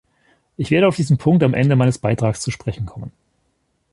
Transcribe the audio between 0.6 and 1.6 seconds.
werde auf diesen Punkt am